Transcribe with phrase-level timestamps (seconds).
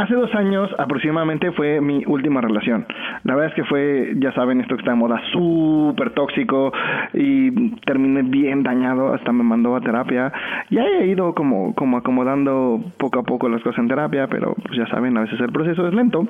[0.00, 2.86] Hace dos años aproximadamente fue mi última relación.
[3.24, 6.72] La verdad es que fue, ya saben, esto que está de moda, súper tóxico
[7.12, 10.32] y terminé bien dañado, hasta me mandó a terapia.
[10.70, 14.78] Ya he ido como, como acomodando poco a poco las cosas en terapia, pero pues
[14.78, 16.26] ya saben, a veces el proceso es lento.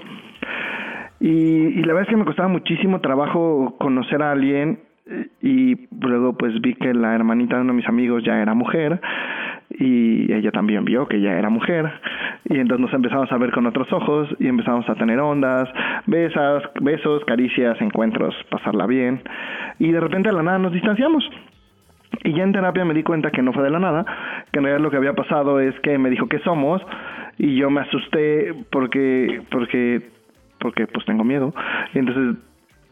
[1.21, 4.81] Y, y la verdad es que me costaba muchísimo trabajo conocer a alguien
[5.43, 9.01] y luego pues vi que la hermanita de uno de mis amigos ya era mujer
[9.79, 11.91] y ella también vio que ya era mujer
[12.45, 15.69] y entonces nos empezamos a ver con otros ojos y empezamos a tener ondas,
[16.07, 19.23] besas, besos, caricias, encuentros, pasarla bien
[19.79, 21.29] y de repente de la nada nos distanciamos.
[22.25, 24.05] Y ya en terapia me di cuenta que no fue de la nada,
[24.53, 26.83] que en realidad lo que había pasado es que me dijo que somos
[27.39, 30.03] y yo me asusté porque porque
[30.59, 31.55] porque pues tengo miedo
[31.95, 32.37] y entonces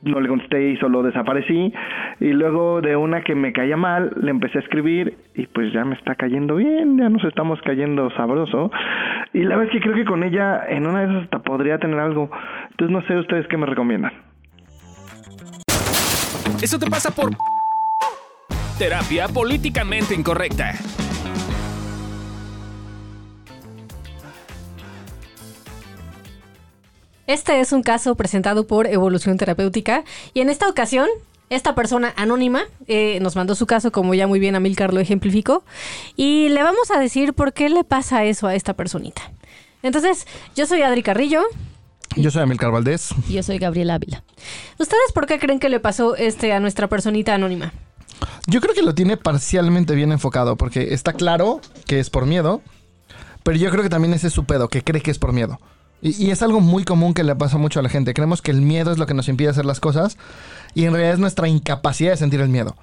[0.02, 1.72] no le contesté y solo desaparecí.
[2.20, 5.84] Y luego de una que me caía mal, le empecé a escribir y pues ya
[5.84, 8.70] me está cayendo bien, ya nos estamos cayendo sabroso.
[9.32, 11.98] Y la es que creo que con ella en una de esas hasta podría tener
[11.98, 12.30] algo.
[12.70, 14.12] Entonces no sé ustedes qué me recomiendan.
[16.62, 17.30] Eso te pasa por
[18.78, 20.72] terapia políticamente incorrecta.
[27.28, 31.06] Este es un caso presentado por Evolución Terapéutica y en esta ocasión
[31.50, 35.62] esta persona anónima eh, nos mandó su caso, como ya muy bien Amilcar lo ejemplificó,
[36.16, 39.30] y le vamos a decir por qué le pasa eso a esta personita.
[39.82, 41.42] Entonces, yo soy Adri Carrillo.
[42.16, 43.10] Yo soy Amilcar Valdés.
[43.28, 44.24] Y yo soy Gabriela Ávila.
[44.78, 47.74] ¿Ustedes por qué creen que le pasó este a nuestra personita anónima?
[48.46, 52.62] Yo creo que lo tiene parcialmente bien enfocado, porque está claro que es por miedo,
[53.42, 55.58] pero yo creo que también ese es su pedo, que cree que es por miedo.
[56.00, 58.14] Y, es algo muy común que le pasa mucho a la gente.
[58.14, 60.16] Creemos que el miedo es lo que nos impide hacer las cosas
[60.74, 62.76] y en realidad es nuestra incapacidad de sentir el miedo.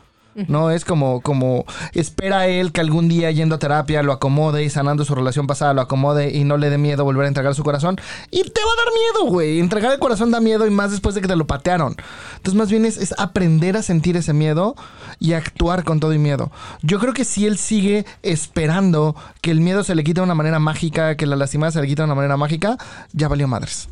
[0.47, 4.69] No es como, como espera él que algún día yendo a terapia lo acomode y
[4.69, 7.63] sanando su relación pasada lo acomode y no le dé miedo volver a entregar su
[7.63, 7.97] corazón.
[8.31, 9.59] Y te va a dar miedo, güey.
[9.59, 11.95] Entregar el corazón da miedo y más después de que te lo patearon.
[12.35, 14.75] Entonces, más bien es, es aprender a sentir ese miedo
[15.19, 16.51] y actuar con todo y miedo.
[16.81, 20.35] Yo creo que si él sigue esperando que el miedo se le quite de una
[20.35, 22.77] manera mágica, que la lastimada se le quite de una manera mágica,
[23.13, 23.87] ya valió madres.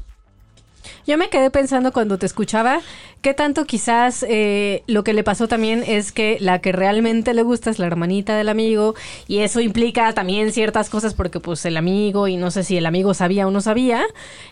[1.05, 2.79] Yo me quedé pensando cuando te escuchaba,
[3.21, 7.41] qué tanto quizás eh, lo que le pasó también es que la que realmente le
[7.41, 8.95] gusta es la hermanita del amigo
[9.27, 12.85] y eso implica también ciertas cosas porque pues el amigo y no sé si el
[12.85, 14.05] amigo sabía o no sabía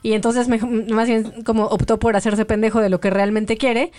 [0.03, 3.91] y entonces más bien como optó por hacerse pendejo de lo que realmente quiere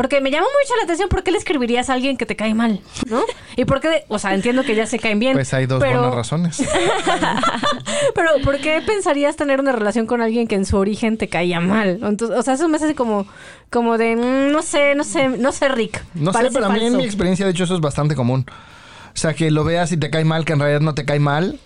[0.00, 2.54] porque me llama mucho la atención por qué le escribirías a alguien que te cae
[2.54, 2.80] mal,
[3.10, 3.20] ¿no?
[3.54, 5.34] Y por qué, o sea, entiendo que ya se caen bien.
[5.34, 6.56] Pues hay dos buenas razones.
[8.14, 11.60] pero ¿por qué pensarías tener una relación con alguien que en su origen te caía
[11.60, 12.00] mal?
[12.02, 13.26] Entonces, o sea, eso me hace como,
[13.68, 16.02] como de, mm, no sé, no sé, no sé, Rick.
[16.14, 18.46] No sé, pero a mí en mi experiencia, de hecho, eso es bastante común.
[18.48, 21.20] O sea, que lo veas y te cae mal, que en realidad no te cae
[21.20, 21.60] mal,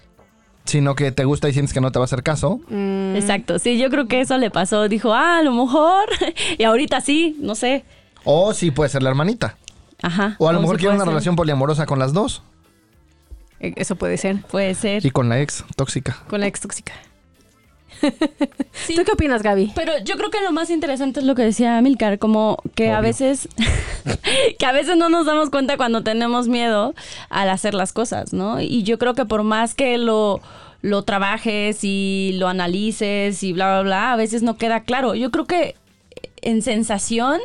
[0.65, 2.61] sino que te gusta y sientes que no te va a hacer caso.
[2.69, 3.15] Mm.
[3.15, 4.89] Exacto, sí, yo creo que eso le pasó.
[4.89, 6.06] Dijo, ah, a lo mejor,
[6.59, 7.84] y ahorita sí, no sé.
[8.25, 9.57] O sí puede ser la hermanita.
[10.03, 10.37] Ajá.
[10.39, 12.43] O a lo mejor quiere una relación poliamorosa con las dos.
[13.61, 14.43] E, eso puede ser.
[14.43, 15.05] Puede ser.
[15.05, 16.19] Y con la ex tóxica.
[16.29, 16.93] Con la ex tóxica.
[18.03, 19.73] ¿Tú qué opinas, Gaby?
[19.75, 23.01] Pero yo creo que lo más interesante es lo que decía Milcar, como que a
[23.01, 23.49] veces
[24.59, 26.95] que a veces no nos damos cuenta cuando tenemos miedo
[27.31, 28.61] al hacer las cosas, ¿no?
[28.61, 30.41] Y yo creo que por más que lo
[30.83, 35.15] lo trabajes y lo analices y bla bla bla, a veces no queda claro.
[35.15, 35.77] Yo creo que
[36.43, 37.41] en sensación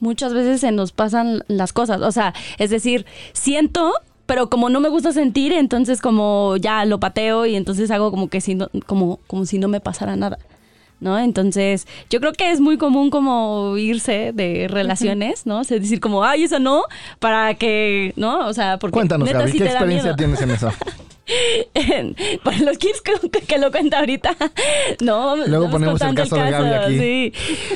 [0.00, 2.00] muchas veces se nos pasan las cosas.
[2.02, 3.92] O sea, es decir, siento,
[4.26, 8.28] pero como no me gusta sentir, entonces como ya lo pateo y entonces hago como
[8.28, 10.38] que si no, como, como si no me pasara nada.
[11.00, 11.18] ¿no?
[11.18, 15.62] Entonces, yo creo que es muy común como irse de relaciones, ¿no?
[15.62, 16.84] Es decir, como, ay, eso no,
[17.18, 18.46] para que, ¿no?
[18.46, 18.92] O sea, porque...
[18.92, 20.70] Cuéntanos, ¿qué experiencia tienes en eso?
[22.44, 23.02] para los kids
[23.46, 24.36] que, lo cuenta ahorita,
[25.00, 25.36] no.
[25.36, 26.98] Luego ponemos el caso, de Gaby aquí.
[26.98, 27.32] Sí.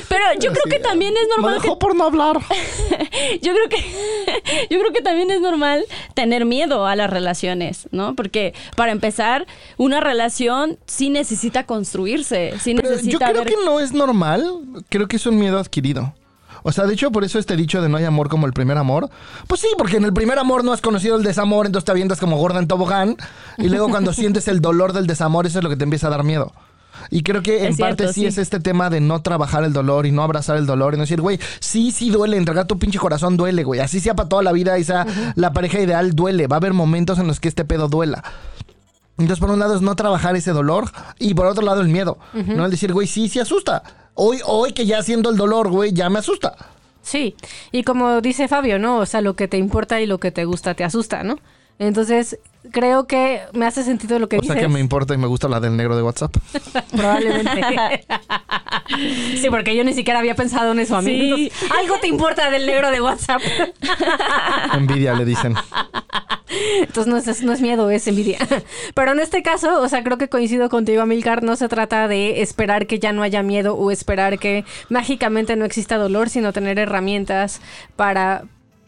[0.09, 1.55] Pero yo creo que también es normal.
[1.55, 2.39] Me dejó por no hablar.
[3.41, 3.77] yo creo que
[4.69, 8.15] yo creo que también es normal tener miedo a las relaciones, ¿no?
[8.15, 9.45] Porque para empezar,
[9.77, 13.11] una relación sí necesita construirse, sí necesita.
[13.11, 14.45] Yo creo que no es normal.
[14.89, 16.13] Creo que es un miedo adquirido.
[16.67, 18.79] O sea, de hecho, por eso este dicho de no hay amor como el primer
[18.79, 19.07] amor.
[19.45, 22.19] Pues sí, porque en el primer amor no has conocido el desamor, entonces te avientas
[22.19, 23.17] como gorda en tobogán.
[23.59, 26.09] Y luego cuando sientes el dolor del desamor, eso es lo que te empieza a
[26.09, 26.51] dar miedo.
[27.11, 30.11] Y creo que en parte sí, es este tema de no trabajar el dolor y
[30.11, 33.37] no abrazar el dolor y no decir, güey, sí, sí duele, entregar tu pinche corazón
[33.37, 33.79] duele, güey.
[33.79, 36.47] Así sea para toda la vida, esa la pareja ideal duele.
[36.47, 38.23] Va a haber momentos en los que este pedo duela.
[39.19, 40.89] Entonces, por un lado es no trabajar ese dolor
[41.19, 42.17] y por otro lado el miedo.
[42.33, 43.83] No el decir, güey, sí, sí asusta.
[44.15, 46.55] Hoy, hoy que ya siendo el dolor, güey, ya me asusta.
[47.01, 47.35] Sí,
[47.71, 48.97] y como dice Fabio, ¿no?
[48.97, 51.37] O sea, lo que te importa y lo que te gusta te asusta, ¿no?
[51.77, 52.39] Entonces,
[52.71, 54.53] creo que me hace sentido lo que O dices.
[54.55, 56.33] sea que me importa y me gusta la del negro de WhatsApp.
[56.95, 58.05] Probablemente.
[59.41, 61.35] sí, porque yo ni siquiera había pensado en eso, amigo.
[61.35, 61.51] Sí.
[61.51, 63.41] Entonces, Algo te importa del negro de WhatsApp.
[64.73, 65.53] Envidia le dicen.
[66.81, 68.37] Entonces no es, no es miedo, es envidia.
[68.95, 72.41] Pero en este caso, o sea, creo que coincido contigo, Amilcar, no se trata de
[72.41, 76.79] esperar que ya no haya miedo o esperar que mágicamente no exista dolor, sino tener
[76.79, 77.61] herramientas
[77.95, 78.43] para,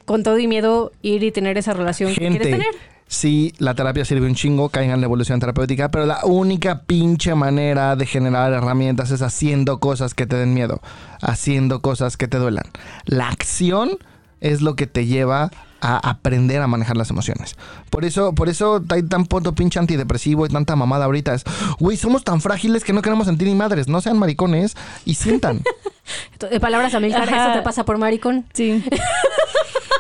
[0.05, 2.67] con todo y miedo, ir y tener esa relación que quieres Gente, tener.
[3.07, 7.35] sí, la terapia sirve un chingo, caigan en la evolución terapéutica, pero la única pinche
[7.35, 10.81] manera de generar herramientas es haciendo cosas que te den miedo,
[11.21, 12.65] haciendo cosas que te duelan.
[13.05, 13.97] La acción
[14.41, 17.55] es lo que te lleva a aprender a manejar las emociones.
[17.89, 21.33] Por eso, por eso hay tan punto pinche antidepresivo y tanta mamada ahorita.
[21.33, 21.43] Es,
[21.79, 23.87] güey, somos tan frágiles que no queremos sentir ni madres.
[23.87, 24.75] No sean maricones
[25.05, 25.61] y sientan.
[26.51, 27.45] De palabras, Amilcar, Ajá.
[27.49, 28.45] eso te pasa por maricón.
[28.53, 28.83] Sí.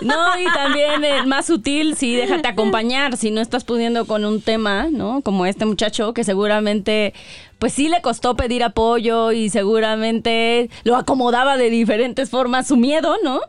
[0.01, 3.17] No, y también eh, más sutil, sí, déjate acompañar.
[3.17, 5.21] Si no estás pudiendo con un tema, ¿no?
[5.21, 7.13] Como este muchacho que seguramente,
[7.57, 13.15] pues sí le costó pedir apoyo y seguramente lo acomodaba de diferentes formas su miedo,
[13.23, 13.39] ¿no?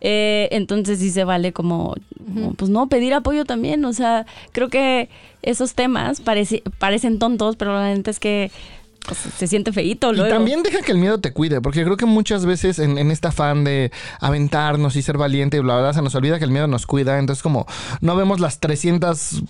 [0.00, 1.94] Eh, entonces sí se vale como,
[2.32, 3.84] como, pues no, pedir apoyo también.
[3.84, 5.08] O sea, creo que
[5.42, 8.50] esos temas parece- parecen tontos, pero la neta es que
[9.06, 10.28] pues, se siente feíto luego.
[10.28, 13.10] Y también deja que el miedo te cuide, porque creo que muchas veces en, en
[13.10, 13.90] este afán de
[14.20, 16.86] aventarnos y ser valiente y bla, bla, bla, se nos olvida que el miedo nos
[16.86, 17.18] cuida.
[17.18, 17.66] Entonces, como
[18.00, 19.42] no vemos las 300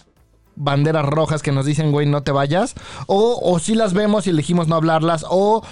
[0.60, 2.74] banderas rojas que nos dicen, güey, no te vayas,
[3.06, 5.62] o, o sí las vemos y elegimos no hablarlas, o...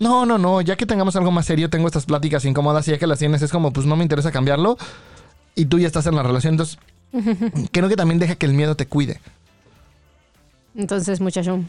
[0.00, 2.98] No, no, no, ya que tengamos algo más serio, tengo estas pláticas incómodas y ya
[2.98, 4.78] que las tienes es como, pues no me interesa cambiarlo
[5.54, 6.78] y tú ya estás en la relación, entonces
[7.70, 9.20] creo que también deja que el miedo te cuide.
[10.74, 11.60] Entonces, muchacho,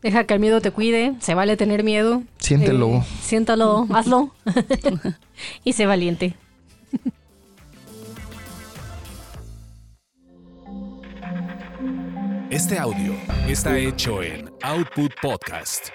[0.00, 1.14] deja que el miedo te cuide.
[1.20, 2.22] Se vale tener miedo.
[2.38, 2.88] Siéntelo.
[2.88, 4.30] Eh, siéntalo, hazlo.
[5.64, 6.36] y sé valiente.
[12.50, 13.14] Este audio
[13.48, 15.88] está hecho en Output Podcast.